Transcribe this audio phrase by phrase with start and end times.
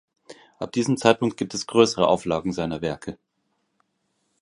[0.57, 3.19] Ab diesem Zeitpunkt gibt es größere Auflagen seiner Werke.